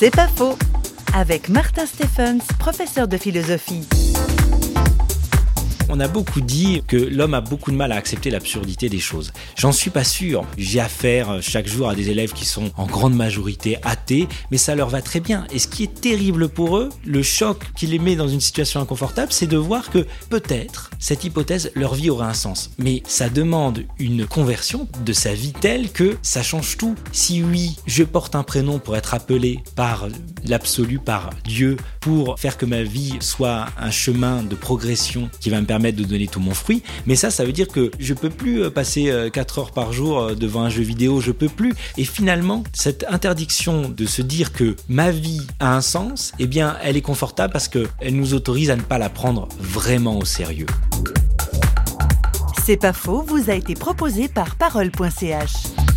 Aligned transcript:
C'est 0.00 0.14
pas 0.14 0.28
faux. 0.28 0.56
Avec 1.12 1.48
Martin 1.48 1.84
Stephens, 1.84 2.38
professeur 2.60 3.08
de 3.08 3.16
philosophie. 3.16 3.84
On 5.90 6.00
a 6.00 6.08
beaucoup 6.08 6.42
dit 6.42 6.82
que 6.86 6.96
l'homme 6.96 7.32
a 7.32 7.40
beaucoup 7.40 7.70
de 7.70 7.76
mal 7.76 7.92
à 7.92 7.96
accepter 7.96 8.28
l'absurdité 8.28 8.90
des 8.90 8.98
choses. 8.98 9.32
J'en 9.56 9.72
suis 9.72 9.88
pas 9.88 10.04
sûr. 10.04 10.44
J'ai 10.58 10.80
affaire 10.80 11.30
euh, 11.30 11.38
chaque 11.40 11.66
jour 11.66 11.88
à 11.88 11.94
des 11.94 12.10
élèves 12.10 12.34
qui 12.34 12.44
sont 12.44 12.70
en 12.76 12.84
grande 12.84 13.14
majorité 13.14 13.78
athées, 13.82 14.28
mais 14.50 14.58
ça 14.58 14.74
leur 14.74 14.90
va 14.90 15.00
très 15.00 15.20
bien. 15.20 15.46
Et 15.50 15.58
ce 15.58 15.66
qui 15.66 15.84
est 15.84 16.00
terrible 16.00 16.50
pour 16.50 16.76
eux, 16.76 16.90
le 17.06 17.22
choc 17.22 17.64
qui 17.74 17.86
les 17.86 17.98
met 17.98 18.16
dans 18.16 18.28
une 18.28 18.40
situation 18.40 18.80
inconfortable, 18.82 19.32
c'est 19.32 19.46
de 19.46 19.56
voir 19.56 19.88
que 19.88 20.06
peut-être 20.28 20.90
cette 20.98 21.24
hypothèse, 21.24 21.70
leur 21.74 21.94
vie 21.94 22.10
aura 22.10 22.28
un 22.28 22.34
sens. 22.34 22.70
Mais 22.76 23.02
ça 23.06 23.30
demande 23.30 23.84
une 23.98 24.26
conversion 24.26 24.88
de 25.06 25.12
sa 25.14 25.32
vie 25.32 25.54
telle 25.58 25.90
que 25.90 26.18
ça 26.20 26.42
change 26.42 26.76
tout. 26.76 26.96
Si 27.12 27.42
oui, 27.42 27.76
je 27.86 28.04
porte 28.04 28.34
un 28.34 28.42
prénom 28.42 28.78
pour 28.78 28.94
être 28.94 29.14
appelé 29.14 29.60
par 29.74 30.08
l'absolu, 30.44 30.98
par 30.98 31.30
Dieu, 31.44 31.78
pour 32.00 32.38
faire 32.38 32.58
que 32.58 32.66
ma 32.66 32.82
vie 32.82 33.14
soit 33.20 33.66
un 33.78 33.90
chemin 33.90 34.42
de 34.42 34.54
progression 34.54 35.30
qui 35.40 35.48
va 35.48 35.60
me 35.60 35.66
permettre 35.66 35.77
de 35.78 36.04
donner 36.04 36.26
tout 36.26 36.40
mon 36.40 36.54
fruit. 36.54 36.82
Mais 37.06 37.16
ça, 37.16 37.30
ça 37.30 37.44
veut 37.44 37.52
dire 37.52 37.68
que 37.68 37.90
je 37.98 38.14
peux 38.14 38.30
plus 38.30 38.62
euh, 38.62 38.70
passer 38.70 39.12
4 39.32 39.58
euh, 39.58 39.62
heures 39.62 39.70
par 39.72 39.92
jour 39.92 40.20
euh, 40.20 40.34
devant 40.34 40.62
un 40.62 40.70
jeu 40.70 40.82
vidéo, 40.82 41.20
je 41.20 41.32
peux 41.32 41.48
plus. 41.48 41.74
Et 41.96 42.04
finalement, 42.04 42.64
cette 42.72 43.04
interdiction 43.08 43.88
de 43.88 44.06
se 44.06 44.22
dire 44.22 44.52
que 44.52 44.76
ma 44.88 45.10
vie 45.10 45.42
a 45.60 45.74
un 45.76 45.80
sens, 45.80 46.32
eh 46.38 46.46
bien, 46.46 46.76
elle 46.82 46.96
est 46.96 47.02
confortable 47.02 47.52
parce 47.52 47.68
qu'elle 47.68 47.88
nous 48.12 48.34
autorise 48.34 48.70
à 48.70 48.76
ne 48.76 48.82
pas 48.82 48.98
la 48.98 49.08
prendre 49.08 49.48
vraiment 49.58 50.18
au 50.18 50.24
sérieux. 50.24 50.66
C'est 52.64 52.76
pas 52.76 52.92
faux, 52.92 53.24
vous 53.26 53.50
a 53.50 53.54
été 53.54 53.74
proposé 53.74 54.28
par 54.28 54.56
parole.ch. 54.56 55.87